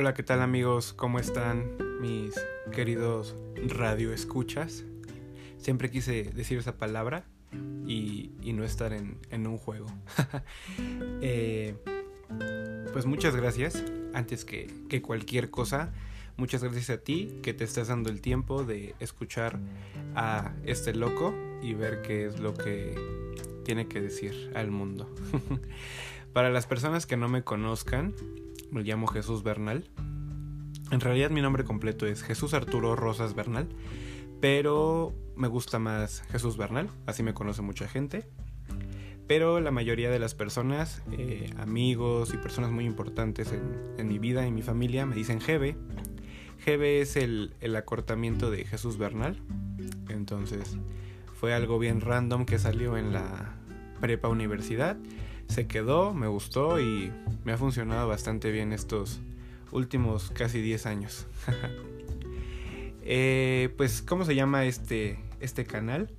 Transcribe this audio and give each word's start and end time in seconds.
Hola, 0.00 0.14
¿qué 0.14 0.22
tal 0.22 0.42
amigos? 0.42 0.92
¿Cómo 0.92 1.18
están 1.18 1.76
mis 2.00 2.32
queridos 2.70 3.34
radio 3.66 4.12
escuchas? 4.12 4.84
Siempre 5.56 5.90
quise 5.90 6.22
decir 6.22 6.56
esa 6.56 6.76
palabra 6.76 7.24
y, 7.84 8.30
no 8.54 8.62
estar 8.62 8.92
en, 8.92 9.18
un 9.44 9.58
juego. 9.58 9.88
Eh, 11.20 11.74
pues 12.92 13.06
muchas 13.06 13.34
gracias, 13.34 13.82
antes 14.14 14.44
que, 14.44 14.72
que 14.88 15.02
cualquier 15.02 15.50
cosa, 15.50 15.92
muchas 16.36 16.62
gracias 16.62 16.90
a 16.90 16.98
ti 16.98 17.40
que 17.42 17.52
te 17.52 17.64
estás 17.64 17.88
dando 17.88 18.08
el 18.08 18.20
tiempo 18.20 18.62
de 18.62 18.94
escuchar 19.00 19.58
a 20.14 20.52
este 20.64 20.94
loco 20.94 21.34
y 21.60 21.74
ver 21.74 22.02
qué 22.02 22.26
es 22.26 22.38
lo 22.38 22.54
que 22.54 22.94
tiene 23.64 23.88
que 23.88 24.00
decir 24.00 24.52
al 24.54 24.70
mundo. 24.70 25.12
Para 26.32 26.50
las 26.50 26.68
personas 26.68 27.04
que 27.04 27.16
no 27.16 27.28
me 27.28 27.42
conozcan, 27.42 28.14
me 28.70 28.82
llamo 28.82 29.06
Jesús 29.06 29.42
Bernal. 29.42 29.84
En 30.90 31.00
realidad 31.00 31.30
mi 31.30 31.42
nombre 31.42 31.64
completo 31.64 32.06
es 32.06 32.22
Jesús 32.22 32.54
Arturo 32.54 32.96
Rosas 32.96 33.34
Bernal, 33.34 33.68
pero 34.40 35.14
me 35.36 35.48
gusta 35.48 35.78
más 35.78 36.22
Jesús 36.30 36.56
Bernal, 36.56 36.90
así 37.06 37.22
me 37.22 37.34
conoce 37.34 37.62
mucha 37.62 37.88
gente. 37.88 38.28
Pero 39.26 39.60
la 39.60 39.70
mayoría 39.70 40.10
de 40.10 40.18
las 40.18 40.34
personas, 40.34 41.02
eh, 41.12 41.52
amigos 41.58 42.32
y 42.32 42.38
personas 42.38 42.70
muy 42.70 42.86
importantes 42.86 43.52
en, 43.52 44.08
mi 44.08 44.18
vida 44.18 44.46
y 44.46 44.50
mi 44.50 44.62
familia 44.62 45.04
me 45.04 45.14
dicen 45.14 45.40
Jebe. 45.40 45.76
Jebe 46.58 47.02
es 47.02 47.16
el, 47.16 47.54
el 47.60 47.76
acortamiento 47.76 48.50
de 48.50 48.64
Jesús 48.64 48.96
Bernal. 48.96 49.42
Entonces 50.08 50.78
fue 51.38 51.52
algo 51.52 51.78
bien 51.78 52.00
random 52.00 52.46
que 52.46 52.58
salió 52.58 52.96
en 52.96 53.12
la 53.12 53.54
prepa 54.00 54.28
universidad 54.28 54.96
se 55.48 55.66
quedó, 55.66 56.14
me 56.14 56.28
gustó 56.28 56.78
y 56.78 57.10
me 57.44 57.52
ha 57.52 57.56
funcionado 57.56 58.06
bastante 58.06 58.50
bien 58.50 58.72
estos 58.72 59.20
últimos 59.72 60.30
casi 60.30 60.60
10 60.60 60.86
años. 60.86 61.26
Eh, 63.10 63.72
pues, 63.78 64.02
¿cómo 64.02 64.26
se 64.26 64.34
llama 64.34 64.66
este, 64.66 65.18
este 65.40 65.64
canal? 65.64 66.10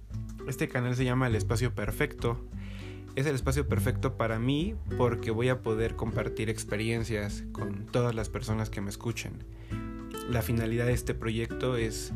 Este 0.48 0.68
canal 0.68 0.96
se 0.96 1.06
llama 1.06 1.28
El 1.28 1.36
Espacio 1.36 1.76
Perfecto. 1.76 2.44
Es 3.16 3.28
el 3.28 3.36
espacio 3.36 3.68
perfecto 3.68 4.18
para 4.18 4.40
mí 4.40 4.74
porque 4.98 5.30
voy 5.30 5.50
a 5.50 5.62
poder 5.62 5.96
compartir 5.96 6.50
experiencias 6.50 7.44
con 7.52 7.86
todas 7.86 8.16
las 8.16 8.30
personas 8.30 8.72
que 8.72 8.82
me 8.82 8.90
escuchen. 8.90 9.34
La 10.32 10.42
finalidad 10.42 10.88
de 10.88 10.94
este 10.94 11.14
proyecto 11.14 11.78
es 11.78 12.12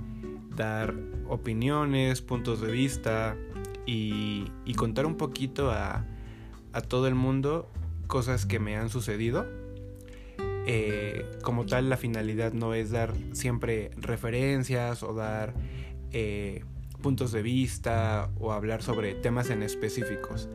dar 0.55 0.95
opiniones, 1.29 2.23
puntos 2.23 2.59
de 2.59 2.71
vista 2.71 3.37
y, 3.85 4.45
y 4.65 4.73
contar 4.73 5.05
un 5.05 5.17
poquito 5.17 5.69
a, 5.69 6.03
a 6.73 6.81
todo 6.81 7.07
el 7.07 7.15
mundo 7.15 7.69
cosas 8.07 8.45
que 8.45 8.59
me 8.59 8.75
han 8.75 8.89
sucedido. 8.89 9.45
Eh, 10.65 11.25
como 11.41 11.65
tal, 11.65 11.89
la 11.89 11.97
finalidad 11.97 12.53
no 12.53 12.73
es 12.73 12.91
dar 12.91 13.13
siempre 13.33 13.91
referencias 13.97 15.03
o 15.03 15.13
dar 15.13 15.53
eh, 16.11 16.63
puntos 17.01 17.31
de 17.31 17.41
vista 17.41 18.31
o 18.39 18.53
hablar 18.53 18.81
sobre 18.81 19.13
temas 19.13 19.49
en 19.49 19.61
específicos, 19.61 20.49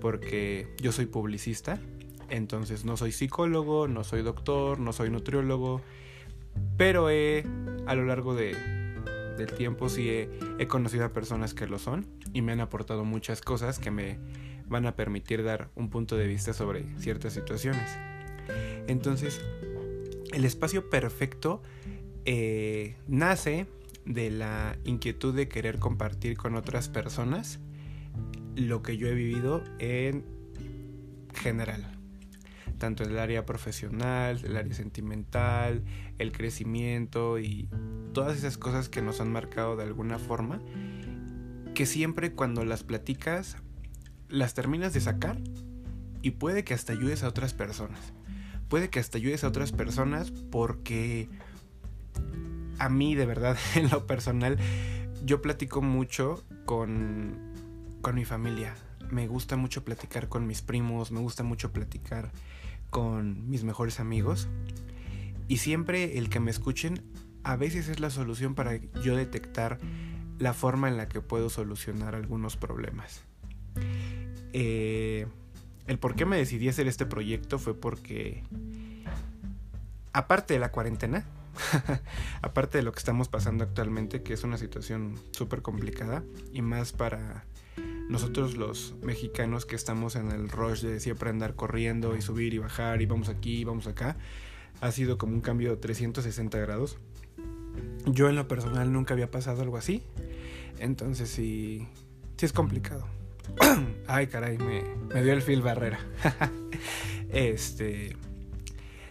porque 0.00 0.68
yo 0.82 0.92
soy 0.92 1.06
publicista, 1.06 1.78
entonces 2.28 2.84
no 2.84 2.96
soy 2.96 3.12
psicólogo, 3.12 3.88
no 3.88 4.04
soy 4.04 4.22
doctor, 4.22 4.78
no 4.78 4.92
soy 4.92 5.10
nutriólogo, 5.10 5.80
pero 6.76 7.08
he, 7.08 7.44
a 7.86 7.94
lo 7.94 8.04
largo 8.04 8.34
de, 8.34 8.54
del 9.38 9.52
tiempo 9.56 9.88
sí 9.88 10.08
he 10.08 10.66
conocido 10.68 11.06
a 11.06 11.12
personas 11.12 11.54
que 11.54 11.66
lo 11.66 11.78
son 11.78 12.06
y 12.34 12.42
me 12.42 12.52
han 12.52 12.60
aportado 12.60 13.04
muchas 13.04 13.40
cosas 13.40 13.78
que 13.78 13.90
me 13.90 14.18
van 14.66 14.86
a 14.86 14.96
permitir 14.96 15.42
dar 15.42 15.70
un 15.74 15.90
punto 15.90 16.16
de 16.16 16.26
vista 16.26 16.52
sobre 16.52 16.84
ciertas 16.98 17.32
situaciones. 17.32 17.90
Entonces, 18.86 19.40
el 20.32 20.44
espacio 20.44 20.90
perfecto 20.90 21.62
eh, 22.24 22.96
nace 23.06 23.66
de 24.04 24.30
la 24.30 24.76
inquietud 24.84 25.34
de 25.34 25.48
querer 25.48 25.78
compartir 25.78 26.36
con 26.36 26.56
otras 26.56 26.88
personas 26.88 27.60
lo 28.56 28.82
que 28.82 28.96
yo 28.96 29.08
he 29.08 29.14
vivido 29.14 29.64
en 29.78 30.24
general, 31.34 31.98
tanto 32.78 33.02
el 33.02 33.18
área 33.18 33.44
profesional, 33.44 34.40
el 34.44 34.56
área 34.56 34.74
sentimental, 34.74 35.82
el 36.18 36.32
crecimiento 36.32 37.38
y 37.38 37.68
todas 38.12 38.36
esas 38.36 38.58
cosas 38.58 38.88
que 38.88 39.02
nos 39.02 39.20
han 39.20 39.32
marcado 39.32 39.76
de 39.76 39.82
alguna 39.82 40.18
forma, 40.18 40.60
que 41.74 41.86
siempre 41.86 42.32
cuando 42.32 42.64
las 42.64 42.84
platicas 42.84 43.56
las 44.34 44.54
terminas 44.54 44.92
de 44.92 45.00
sacar 45.00 45.38
y 46.22 46.32
puede 46.32 46.64
que 46.64 46.74
hasta 46.74 46.92
ayudes 46.92 47.22
a 47.22 47.28
otras 47.28 47.54
personas. 47.54 48.12
Puede 48.68 48.90
que 48.90 48.98
hasta 48.98 49.18
ayudes 49.18 49.44
a 49.44 49.48
otras 49.48 49.72
personas 49.72 50.32
porque 50.50 51.28
a 52.78 52.88
mí 52.88 53.14
de 53.14 53.26
verdad 53.26 53.56
en 53.74 53.90
lo 53.90 54.06
personal 54.06 54.58
yo 55.24 55.40
platico 55.40 55.82
mucho 55.82 56.44
con, 56.64 57.38
con 58.02 58.14
mi 58.16 58.24
familia. 58.24 58.74
Me 59.10 59.28
gusta 59.28 59.56
mucho 59.56 59.84
platicar 59.84 60.28
con 60.28 60.46
mis 60.46 60.62
primos, 60.62 61.12
me 61.12 61.20
gusta 61.20 61.42
mucho 61.44 61.72
platicar 61.72 62.32
con 62.90 63.48
mis 63.48 63.64
mejores 63.64 64.00
amigos. 64.00 64.48
Y 65.46 65.58
siempre 65.58 66.18
el 66.18 66.30
que 66.30 66.40
me 66.40 66.50
escuchen 66.50 67.02
a 67.44 67.56
veces 67.56 67.88
es 67.88 68.00
la 68.00 68.10
solución 68.10 68.54
para 68.54 68.76
yo 68.76 69.14
detectar 69.14 69.78
la 70.38 70.54
forma 70.54 70.88
en 70.88 70.96
la 70.96 71.08
que 71.08 71.20
puedo 71.20 71.50
solucionar 71.50 72.14
algunos 72.14 72.56
problemas. 72.56 73.22
Eh, 74.56 75.26
el 75.88 75.98
por 75.98 76.14
qué 76.14 76.24
me 76.24 76.36
decidí 76.36 76.68
hacer 76.68 76.86
este 76.86 77.04
proyecto 77.04 77.58
fue 77.58 77.74
porque, 77.74 78.44
aparte 80.12 80.54
de 80.54 80.60
la 80.60 80.70
cuarentena, 80.70 81.26
aparte 82.42 82.78
de 82.78 82.84
lo 82.84 82.92
que 82.92 83.00
estamos 83.00 83.28
pasando 83.28 83.64
actualmente, 83.64 84.22
que 84.22 84.32
es 84.32 84.44
una 84.44 84.56
situación 84.56 85.18
súper 85.32 85.60
complicada, 85.60 86.22
y 86.52 86.62
más 86.62 86.92
para 86.92 87.44
nosotros 88.08 88.56
los 88.56 88.94
mexicanos 89.02 89.66
que 89.66 89.74
estamos 89.74 90.14
en 90.14 90.30
el 90.30 90.48
rush 90.48 90.82
de 90.82 91.00
siempre 91.00 91.30
andar 91.30 91.56
corriendo 91.56 92.16
y 92.16 92.22
subir 92.22 92.54
y 92.54 92.58
bajar 92.58 93.02
y 93.02 93.06
vamos 93.06 93.28
aquí 93.28 93.58
y 93.58 93.64
vamos 93.64 93.88
acá, 93.88 94.16
ha 94.80 94.92
sido 94.92 95.18
como 95.18 95.34
un 95.34 95.40
cambio 95.40 95.70
de 95.70 95.78
360 95.78 96.58
grados. 96.58 96.98
Yo 98.06 98.28
en 98.28 98.36
lo 98.36 98.46
personal 98.46 98.92
nunca 98.92 99.14
había 99.14 99.32
pasado 99.32 99.62
algo 99.62 99.78
así, 99.78 100.04
entonces 100.78 101.28
sí, 101.28 101.88
sí 102.36 102.46
es 102.46 102.52
complicado. 102.52 103.04
Ay, 104.06 104.26
caray, 104.26 104.58
me, 104.58 105.22
dio 105.22 105.32
el 105.32 105.42
fil 105.42 105.62
barrera. 105.62 105.98
este. 107.32 108.16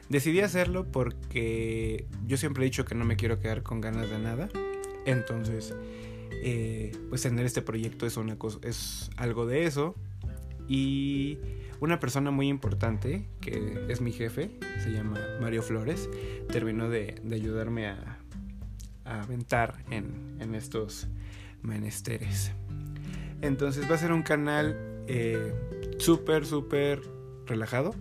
Decidí 0.09 0.41
hacerlo 0.41 0.85
porque 0.91 2.05
yo 2.27 2.38
siempre 2.38 2.63
he 2.63 2.66
dicho 2.66 2.85
que 2.85 2.93
no 2.93 3.05
me 3.05 3.16
quiero 3.16 3.39
quedar 3.39 3.63
con 3.63 3.81
ganas 3.81 4.09
de 4.09 4.19
nada. 4.19 4.49
Entonces, 5.05 5.73
eh, 6.43 6.91
pues 7.09 7.23
tener 7.23 7.45
este 7.45 7.61
proyecto 7.61 8.05
es 8.05 8.17
una 8.17 8.38
es 8.63 9.09
algo 9.17 9.45
de 9.45 9.66
eso. 9.66 9.95
Y 10.67 11.39
una 11.79 11.99
persona 11.99 12.31
muy 12.31 12.47
importante, 12.47 13.25
que 13.41 13.85
es 13.89 14.01
mi 14.01 14.11
jefe, 14.11 14.51
se 14.81 14.91
llama 14.91 15.19
Mario 15.41 15.61
Flores, 15.61 16.09
terminó 16.51 16.89
de, 16.89 17.22
ayudarme 17.31 17.88
a, 17.88 18.19
a 19.03 19.23
aventar 19.23 19.83
en, 19.89 20.38
en 20.39 20.55
estos 20.55 21.07
menesteres. 21.61 22.51
Entonces 23.43 23.91
va 23.91 23.95
a 23.95 23.97
ser 23.97 24.13
un 24.13 24.23
canal 24.23 25.03
eh, 25.07 25.53
súper, 25.99 26.45
súper 26.45 27.01
relajado. 27.45 27.93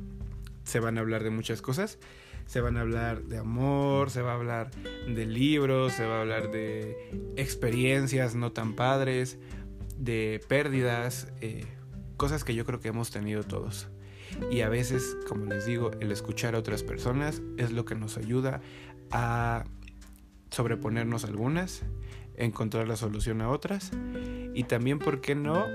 Se 0.62 0.78
van 0.78 0.96
a 0.96 1.00
hablar 1.00 1.24
de 1.24 1.30
muchas 1.30 1.60
cosas. 1.60 1.98
Se 2.46 2.60
van 2.60 2.76
a 2.76 2.82
hablar 2.82 3.24
de 3.24 3.38
amor, 3.38 4.10
se 4.10 4.22
va 4.22 4.32
a 4.32 4.34
hablar 4.36 4.70
de 4.70 5.26
libros, 5.26 5.94
se 5.94 6.06
va 6.06 6.18
a 6.18 6.20
hablar 6.20 6.52
de 6.52 7.34
experiencias 7.36 8.36
no 8.36 8.52
tan 8.52 8.74
padres, 8.74 9.38
de 9.96 10.40
pérdidas, 10.48 11.32
eh, 11.40 11.66
cosas 12.16 12.44
que 12.44 12.54
yo 12.54 12.64
creo 12.64 12.78
que 12.78 12.88
hemos 12.88 13.10
tenido 13.10 13.42
todos. 13.42 13.88
Y 14.50 14.60
a 14.60 14.68
veces, 14.68 15.16
como 15.28 15.46
les 15.46 15.66
digo, 15.66 15.90
el 16.00 16.12
escuchar 16.12 16.54
a 16.54 16.58
otras 16.58 16.84
personas 16.84 17.42
es 17.56 17.72
lo 17.72 17.84
que 17.84 17.96
nos 17.96 18.16
ayuda 18.16 18.60
a 19.10 19.64
sobreponernos 20.50 21.24
algunas, 21.24 21.82
encontrar 22.36 22.86
la 22.86 22.96
solución 22.96 23.40
a 23.40 23.48
otras 23.48 23.90
y 24.54 24.64
también, 24.64 24.98
¿por 24.98 25.20
qué 25.20 25.34
no 25.34 25.66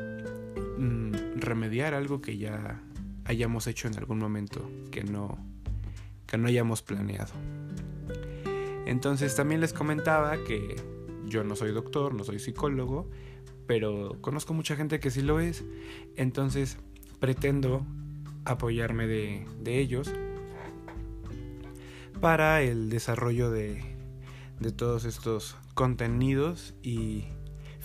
mm, 0.78 1.40
remediar 1.40 1.94
algo 1.94 2.22
que 2.22 2.38
ya 2.38 2.82
hayamos 3.26 3.68
hecho 3.68 3.88
en 3.88 3.98
algún 3.98 4.20
momento 4.20 4.70
que 4.92 5.04
no, 5.04 5.38
que 6.26 6.38
no 6.38 6.48
hayamos 6.48 6.82
planeado? 6.82 7.34
Entonces 8.86 9.36
también 9.36 9.62
les 9.62 9.74
comentaba 9.74 10.38
que 10.46 10.76
yo 11.26 11.44
no 11.44 11.56
soy 11.56 11.72
doctor, 11.72 12.14
no 12.14 12.24
soy 12.24 12.40
psicólogo, 12.40 13.10
pero 13.66 14.18
conozco 14.22 14.54
mucha 14.54 14.76
gente 14.76 15.00
que 15.00 15.12
sí 15.12 15.22
lo 15.22 15.40
es, 15.40 15.66
entonces 16.16 16.78
pretendo 17.20 17.86
apoyarme 18.46 19.08
de, 19.08 19.46
de 19.60 19.80
ellos 19.80 20.10
para 22.22 22.62
el 22.62 22.90
desarrollo 22.90 23.52
de, 23.52 23.84
de 24.60 24.72
todos 24.72 25.06
estos 25.06 25.58
contenidos 25.74 26.74
y 26.82 27.26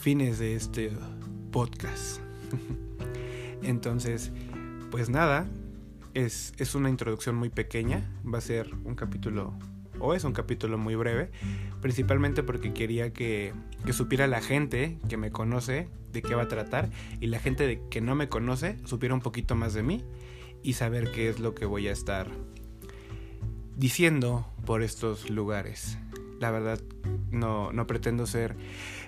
fines 0.02 0.40
de 0.40 0.56
este 0.56 0.90
podcast. 1.52 2.18
Entonces, 3.62 4.32
pues 4.90 5.08
nada, 5.08 5.46
es, 6.12 6.52
es, 6.58 6.74
una 6.74 6.90
introducción 6.90 7.36
muy 7.36 7.50
pequeña, 7.50 8.10
va 8.26 8.38
a 8.38 8.40
ser 8.40 8.74
un 8.82 8.96
capítulo 8.96 9.54
o 10.00 10.14
es 10.14 10.24
un 10.24 10.32
capítulo 10.32 10.76
muy 10.76 10.96
breve, 10.96 11.30
principalmente 11.80 12.42
porque 12.42 12.72
quería 12.72 13.12
que, 13.12 13.52
que 13.86 13.92
supiera 13.92 14.26
la 14.26 14.40
gente 14.40 14.98
que 15.08 15.16
me 15.16 15.30
conoce 15.30 15.88
de 16.12 16.20
qué 16.20 16.34
va 16.34 16.42
a 16.42 16.48
tratar 16.48 16.90
y 17.20 17.28
la 17.28 17.38
gente 17.38 17.64
de 17.68 17.80
que 17.88 18.00
no 18.00 18.16
me 18.16 18.28
conoce 18.28 18.78
supiera 18.84 19.14
un 19.14 19.20
poquito 19.20 19.54
más 19.54 19.72
de 19.72 19.84
mí 19.84 20.04
y 20.64 20.72
saber 20.72 21.12
qué 21.12 21.28
es 21.28 21.38
lo 21.38 21.54
que 21.54 21.64
voy 21.64 21.86
a 21.86 21.92
estar 21.92 22.26
diciendo 23.76 24.48
por 24.66 24.82
estos 24.82 25.30
lugares. 25.30 25.96
La 26.42 26.50
verdad, 26.50 26.80
no, 27.30 27.72
no 27.72 27.86
pretendo 27.86 28.26
ser 28.26 28.56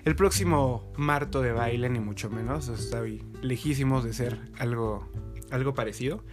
el 0.05 0.15
próximo 0.15 0.93
Marto 0.95 1.41
de 1.41 1.51
baile, 1.51 1.89
ni 1.89 1.99
mucho 1.99 2.29
menos. 2.29 2.69
Estoy 2.69 3.25
lejísimos 3.41 4.05
de 4.05 4.13
ser 4.13 4.39
algo, 4.57 5.05
algo 5.51 5.73
parecido. 5.73 6.23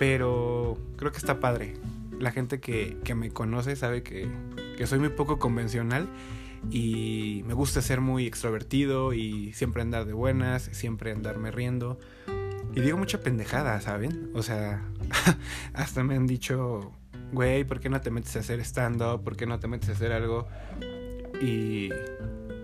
Pero 0.00 0.76
creo 0.96 1.12
que 1.12 1.18
está 1.18 1.38
padre. 1.38 1.74
La 2.18 2.32
gente 2.32 2.58
que, 2.58 2.98
que 3.04 3.14
me 3.14 3.30
conoce 3.30 3.76
sabe 3.76 4.02
que, 4.02 4.28
que 4.76 4.88
soy 4.88 4.98
muy 4.98 5.10
poco 5.10 5.38
convencional 5.38 6.08
y 6.72 7.44
me 7.46 7.54
gusta 7.54 7.80
ser 7.80 8.00
muy 8.00 8.26
extrovertido 8.26 9.12
y 9.12 9.52
siempre 9.52 9.82
andar 9.82 10.06
de 10.06 10.12
buenas, 10.12 10.70
siempre 10.72 11.12
andarme 11.12 11.52
riendo. 11.52 12.00
Y 12.74 12.80
digo 12.80 12.98
mucha 12.98 13.20
pendejada, 13.20 13.80
¿saben? 13.80 14.32
O 14.34 14.42
sea, 14.42 14.82
hasta 15.72 16.02
me 16.02 16.16
han 16.16 16.26
dicho, 16.26 16.90
güey, 17.32 17.64
¿por 17.64 17.80
qué 17.80 17.88
no 17.88 18.00
te 18.00 18.10
metes 18.10 18.36
a 18.36 18.40
hacer 18.40 18.60
stand-up? 18.60 19.22
¿Por 19.24 19.36
qué 19.36 19.46
no 19.46 19.58
te 19.58 19.66
metes 19.66 19.88
a 19.88 19.92
hacer 19.92 20.12
algo? 20.12 20.46
Y, 21.40 21.90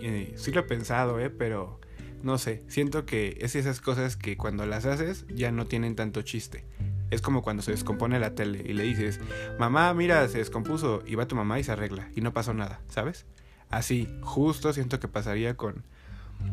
y 0.01 0.33
sí 0.37 0.53
lo 0.53 0.61
he 0.61 0.65
pensado, 0.65 1.19
¿eh? 1.19 1.31
Pero 1.31 1.81
no 2.23 2.39
sé, 2.39 2.63
siento 2.69 3.07
que 3.07 3.39
es 3.41 3.55
esas 3.55 3.81
cosas 3.81 4.17
que 4.17 4.37
cuando 4.37 4.67
las 4.67 4.87
haces 4.87 5.25
ya 5.29 5.53
no 5.53 5.67
tienen 5.67 5.97
tanto 5.97 6.23
chiste. 6.23 6.65
Es 7.11 7.23
como 7.23 7.43
cuando 7.43 7.63
se 7.63 7.71
descompone 7.71 8.19
la 8.19 8.35
tele 8.35 8.63
y 8.67 8.75
le 8.75 8.83
dices, 8.83 9.19
mamá, 9.59 9.95
mira, 9.95 10.29
se 10.29 10.39
descompuso 10.39 11.03
y 11.07 11.15
va 11.15 11.27
tu 11.27 11.37
mamá 11.37 11.59
y 11.59 11.65
se 11.65 11.73
arregla 11.73 12.11
y 12.15 12.21
no 12.21 12.35
pasó 12.35 12.53
nada, 12.53 12.81
¿sabes? 12.89 13.25
Así, 13.71 14.09
justo 14.21 14.73
siento 14.73 15.01
que 15.01 15.09
pasaría 15.09 15.57
con, 15.57 15.85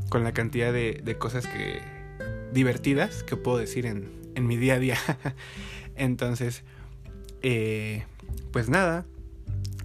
con 0.10 0.24
la 0.24 0.34
cantidad 0.34 0.72
de, 0.72 1.02
de 1.04 1.18
cosas 1.18 1.46
que 1.48 1.82
divertidas 2.54 3.24
que 3.24 3.36
puedo 3.36 3.58
decir 3.58 3.86
en, 3.86 4.32
en 4.36 4.48
mi 4.48 4.56
día 4.56 4.76
a 4.76 4.80
día. 4.80 4.98
Entonces, 5.96 6.64
eh, 7.48 8.06
pues 8.52 8.70
nada, 8.70 9.06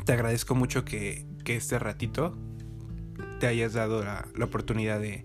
te 0.07 0.15
agradezco 0.15 0.55
mucho 0.55 0.87
que, 0.87 1.27
que 1.45 1.57
este 1.57 1.79
ratito 1.79 2.35
te 3.39 3.47
hayas 3.49 3.75
dado 3.75 4.03
la, 4.03 4.27
la 4.35 4.47
oportunidad 4.47 4.99
de, 4.99 5.25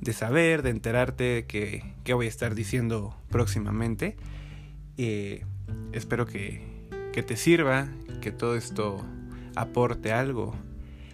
de, 0.00 0.12
saber, 0.12 0.62
de 0.62 0.70
enterarte 0.70 1.22
de 1.22 1.46
que, 1.46 1.84
que, 2.02 2.12
voy 2.12 2.26
a 2.26 2.28
estar 2.28 2.56
diciendo 2.56 3.16
próximamente. 3.28 4.16
Eh, 4.96 5.44
espero 5.92 6.26
que, 6.26 6.88
que 7.12 7.22
te 7.22 7.36
sirva, 7.36 7.86
que 8.20 8.32
todo 8.32 8.56
esto 8.56 9.06
aporte 9.54 10.10
algo. 10.10 10.56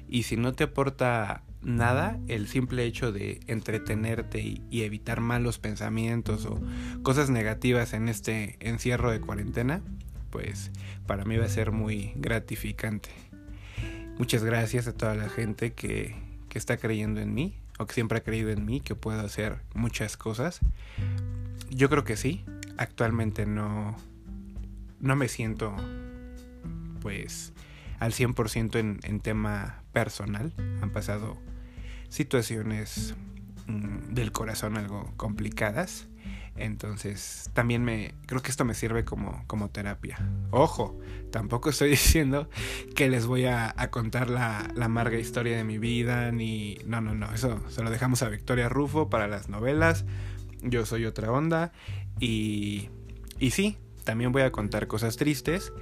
Y 0.09 0.23
si 0.23 0.39
no 0.39 0.55
te 0.55 0.65
aporta 0.65 1.43
nada, 1.61 2.19
el 2.29 2.49
simple 2.49 2.85
hecho 2.85 3.13
de 3.13 3.41
entretenerte 3.47 4.41
y, 4.41 4.63
y, 4.71 4.85
evitar 4.85 5.21
malos 5.21 5.59
pensamientos 5.59 6.47
o 6.47 6.59
cosas 7.03 7.29
negativas 7.29 7.93
en 7.93 8.09
este 8.09 8.57
encierro 8.61 9.11
de 9.11 9.21
cuarentena, 9.21 9.83
pues 10.31 10.71
para 11.07 11.25
mí 11.25 11.37
va 11.37 11.47
a 11.47 11.49
ser 11.49 11.73
muy 11.73 12.13
gratificante. 12.17 13.11
Muchas 14.19 14.45
gracias 14.45 14.87
a 14.89 14.93
toda 14.93 15.15
la 15.15 15.29
gente 15.29 15.73
que, 15.73 16.17
que 16.49 16.59
está 16.59 16.77
creyendo 16.79 17.21
en 17.21 17.35
mí 17.35 17.59
o 17.79 17.87
que 17.87 17.95
siempre 17.95 18.19
ha 18.19 18.23
creído 18.23 18.51
en 18.51 18.65
mí, 18.65 18.81
que 18.81 18.95
puedo 18.95 19.21
hacer 19.21 19.59
muchas 19.75 20.17
cosas. 20.17 20.61
Yo 21.71 21.91
creo 21.91 22.05
que 22.05 22.17
sí. 22.17 22.45
Actualmente 22.79 23.47
no, 23.47 23.97
no 25.01 25.17
me 25.17 25.29
siento 25.29 25.75
pues 27.01 27.53
al 27.99 28.13
100% 28.13 28.79
en, 28.79 29.01
en 29.03 29.21
tema 29.21 29.83
personal. 29.93 30.53
Han 30.83 30.91
pasado 30.91 31.39
situaciones 32.09 33.15
mmm, 33.67 34.15
del 34.15 34.33
corazón 34.33 34.77
algo 34.77 35.13
complicadas. 35.17 36.09
Entonces, 36.57 37.51
también 37.53 37.85
me 37.85 38.15
creo 38.27 38.41
que 38.43 38.51
esto 38.51 38.65
me 38.65 38.75
sirve 38.75 39.05
como, 39.05 39.45
como 39.47 39.71
terapia. 39.71 40.19
Ojo, 40.51 40.99
tampoco 41.31 41.71
estoy 41.71 41.91
diciendo 41.91 42.49
que 42.95 43.09
les 43.09 43.27
voy 43.27 43.47
a, 43.47 43.75
contar 43.91 44.31
la, 44.31 44.69
la, 44.75 44.87
amarga 44.87 45.19
historia 45.19 45.57
de 45.57 45.65
mi 45.65 45.79
vida, 45.79 46.33
ni... 46.33 46.79
No, 46.87 47.01
no, 47.01 47.15
no, 47.15 47.33
eso 47.33 47.61
se 47.69 47.83
lo 47.83 47.91
dejamos 47.91 48.23
a 48.23 48.29
Victoria 48.29 48.69
Rufo 48.69 49.11
para 49.11 49.29
las 49.29 49.49
novelas. 49.49 50.05
Yo 50.63 50.87
soy 50.87 51.05
otra 51.05 51.31
onda. 51.31 51.73
Y, 52.19 52.89
y 53.39 53.51
sí, 53.51 53.79
también 54.05 54.33
voy 54.33 54.43
a 54.43 54.53
contar 54.53 54.87
cosas 54.87 55.17
tristes, 55.17 55.73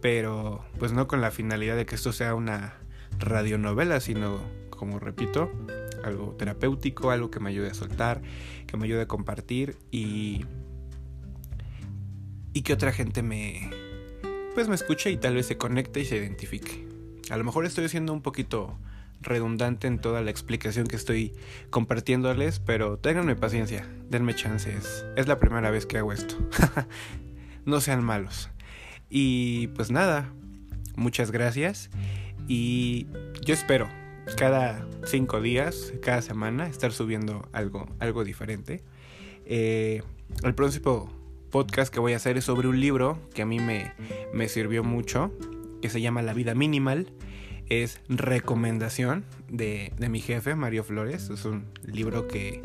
pero 0.00 0.64
pues 0.78 0.92
no 0.92 1.06
con 1.06 1.20
la 1.20 1.30
finalidad 1.30 1.76
de 1.76 1.84
que 1.84 1.94
esto 1.94 2.12
sea 2.12 2.34
una 2.34 2.74
radionovela, 3.18 4.00
sino, 4.00 4.40
como 4.70 4.98
repito, 4.98 5.50
algo 6.04 6.34
terapéutico, 6.38 7.10
algo 7.10 7.30
que 7.30 7.40
me 7.40 7.50
ayude 7.50 7.70
a 7.70 7.74
soltar, 7.74 8.22
que 8.66 8.76
me 8.76 8.84
ayude 8.84 9.02
a 9.02 9.08
compartir 9.08 9.76
y 9.90 10.44
y 12.54 12.62
que 12.62 12.72
otra 12.74 12.92
gente 12.92 13.22
me 13.22 13.70
pues 14.54 14.68
me 14.68 14.74
escuche 14.74 15.10
y 15.10 15.16
tal 15.16 15.34
vez 15.34 15.46
se 15.46 15.56
conecte 15.56 16.00
y 16.00 16.04
se 16.04 16.16
identifique. 16.16 16.86
A 17.30 17.36
lo 17.36 17.44
mejor 17.44 17.64
estoy 17.64 17.88
siendo 17.88 18.12
un 18.12 18.20
poquito 18.20 18.78
redundante 19.22 19.86
en 19.86 19.98
toda 19.98 20.20
la 20.20 20.30
explicación 20.30 20.86
que 20.86 20.96
estoy 20.96 21.32
compartiéndoles, 21.70 22.58
pero 22.58 22.98
ténganme 22.98 23.36
paciencia, 23.36 23.88
denme 24.10 24.34
chances. 24.34 25.06
Es 25.16 25.28
la 25.28 25.38
primera 25.38 25.70
vez 25.70 25.86
que 25.86 25.98
hago 25.98 26.12
esto. 26.12 26.36
no 27.64 27.80
sean 27.80 28.04
malos. 28.04 28.50
Y 29.08 29.68
pues 29.68 29.90
nada, 29.90 30.30
muchas 30.96 31.30
gracias 31.30 31.90
y 32.48 33.06
yo 33.42 33.54
espero 33.54 33.88
cada 34.36 34.86
cinco 35.04 35.40
días, 35.40 35.92
cada 36.02 36.22
semana, 36.22 36.66
estar 36.66 36.92
subiendo 36.92 37.48
algo, 37.52 37.86
algo 37.98 38.24
diferente. 38.24 38.82
Eh, 39.44 40.02
el 40.42 40.54
próximo 40.54 41.10
podcast 41.50 41.92
que 41.92 42.00
voy 42.00 42.14
a 42.14 42.16
hacer 42.16 42.36
es 42.38 42.44
sobre 42.44 42.68
un 42.68 42.80
libro 42.80 43.18
que 43.34 43.42
a 43.42 43.46
mí 43.46 43.58
me, 43.58 43.92
me 44.32 44.48
sirvió 44.48 44.84
mucho, 44.84 45.32
que 45.80 45.90
se 45.90 46.00
llama 46.00 46.22
La 46.22 46.34
vida 46.34 46.54
minimal. 46.54 47.12
Es 47.68 48.00
recomendación 48.08 49.24
de, 49.48 49.92
de 49.98 50.08
mi 50.08 50.20
jefe, 50.20 50.54
Mario 50.54 50.84
Flores. 50.84 51.30
Es 51.30 51.44
un 51.44 51.66
libro 51.84 52.28
que, 52.28 52.60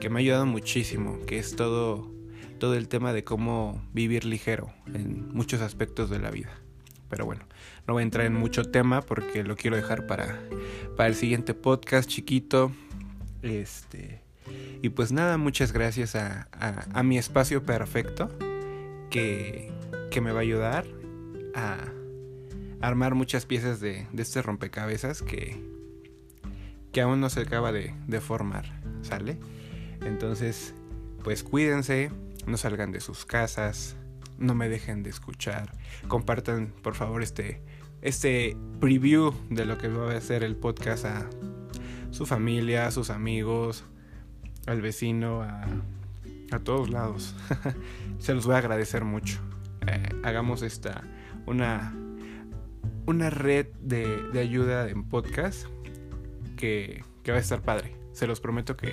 que 0.00 0.10
me 0.10 0.18
ha 0.18 0.20
ayudado 0.20 0.46
muchísimo, 0.46 1.18
que 1.26 1.38
es 1.38 1.56
todo, 1.56 2.10
todo 2.58 2.74
el 2.74 2.88
tema 2.88 3.12
de 3.12 3.24
cómo 3.24 3.82
vivir 3.92 4.24
ligero 4.24 4.72
en 4.86 5.28
muchos 5.32 5.60
aspectos 5.60 6.10
de 6.10 6.18
la 6.18 6.30
vida. 6.30 6.61
Pero 7.12 7.26
bueno, 7.26 7.44
no 7.86 7.92
voy 7.92 8.00
a 8.00 8.04
entrar 8.04 8.24
en 8.24 8.32
mucho 8.32 8.64
tema 8.64 9.02
porque 9.02 9.44
lo 9.44 9.54
quiero 9.54 9.76
dejar 9.76 10.06
para, 10.06 10.40
para 10.96 11.10
el 11.10 11.14
siguiente 11.14 11.52
podcast 11.52 12.08
chiquito. 12.08 12.72
Este. 13.42 14.22
Y 14.80 14.88
pues 14.88 15.12
nada, 15.12 15.36
muchas 15.36 15.74
gracias 15.74 16.16
a, 16.16 16.48
a, 16.50 17.02
mi 17.02 17.18
espacio 17.18 17.64
perfecto 17.64 18.30
que, 19.10 19.70
que, 20.10 20.22
me 20.22 20.32
va 20.32 20.38
a 20.38 20.40
ayudar 20.40 20.86
a 21.54 21.76
armar 22.80 23.14
muchas 23.14 23.44
piezas 23.44 23.78
de, 23.80 24.06
de 24.10 24.22
este 24.22 24.40
rompecabezas 24.40 25.20
que, 25.20 25.62
que 26.92 27.02
aún 27.02 27.20
no 27.20 27.28
se 27.28 27.40
acaba 27.40 27.72
de, 27.72 27.94
de 28.06 28.20
formar, 28.22 28.64
¿sale? 29.02 29.36
Entonces, 30.00 30.72
pues 31.22 31.42
cuídense, 31.42 32.10
no 32.46 32.56
salgan 32.56 32.90
de 32.90 33.00
sus 33.00 33.26
casas, 33.26 33.96
no 34.38 34.54
me 34.54 34.68
dejen 34.68 35.02
de 35.02 35.10
escuchar. 35.10 35.72
Compartan, 36.08 36.72
por 36.82 36.94
favor, 36.94 37.22
este, 37.22 37.62
este 38.00 38.56
preview 38.80 39.32
de 39.50 39.64
lo 39.64 39.78
que 39.78 39.88
va 39.88 40.12
a 40.12 40.20
ser 40.20 40.42
el 40.42 40.56
podcast 40.56 41.04
a 41.04 41.30
su 42.10 42.26
familia, 42.26 42.86
a 42.86 42.90
sus 42.90 43.10
amigos, 43.10 43.84
al 44.66 44.82
vecino, 44.82 45.42
a, 45.42 45.66
a 46.50 46.58
todos 46.58 46.90
lados. 46.90 47.34
Se 48.18 48.34
los 48.34 48.46
voy 48.46 48.54
a 48.54 48.58
agradecer 48.58 49.04
mucho. 49.04 49.40
Eh, 49.86 50.08
hagamos 50.22 50.62
esta, 50.62 51.02
una, 51.46 51.94
una 53.06 53.30
red 53.30 53.66
de, 53.80 54.22
de, 54.32 54.40
ayuda 54.40 54.88
en 54.88 55.04
podcast 55.04 55.66
que, 56.56 57.04
que 57.22 57.32
va 57.32 57.38
a 57.38 57.40
estar 57.40 57.62
padre. 57.62 57.96
Se 58.12 58.26
los 58.26 58.40
prometo 58.40 58.76
que, 58.76 58.92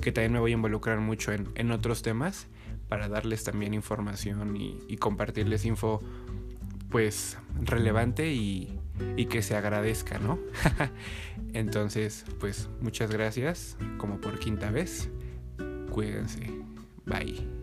que 0.00 0.12
también 0.12 0.32
me 0.32 0.38
voy 0.38 0.52
a 0.52 0.54
involucrar 0.54 1.00
mucho 1.00 1.32
en, 1.32 1.48
en 1.54 1.72
otros 1.72 2.02
temas 2.02 2.48
para 2.88 3.08
darles 3.08 3.44
también 3.44 3.74
información 3.74 4.56
y, 4.56 4.96
compartirles 4.96 5.64
info 5.64 6.00
pues 6.90 7.38
relevante 7.60 8.32
y, 8.32 8.78
que 9.30 9.42
se 9.42 9.56
agradezca, 9.56 10.18
¿no? 10.18 10.38
Entonces, 11.52 12.24
pues 12.40 12.68
muchas 12.80 13.10
gracias, 13.10 13.76
como 13.98 14.20
por 14.20 14.38
quinta 14.38 14.70
vez. 14.70 15.10
Cuídense. 15.90 16.50
Bye. 17.04 17.57